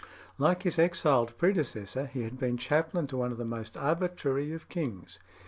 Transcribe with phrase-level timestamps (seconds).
[0.39, 4.67] Like his expelled predecessor, he had been chaplain to one of the most arbitrary of
[4.67, 5.19] kings.